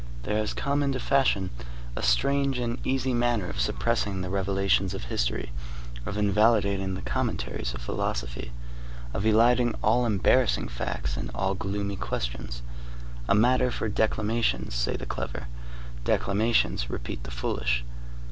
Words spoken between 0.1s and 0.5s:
There